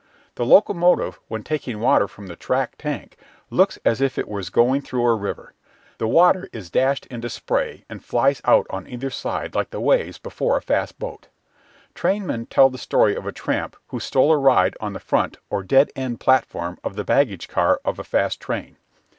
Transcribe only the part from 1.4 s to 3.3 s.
taking water from a track tank,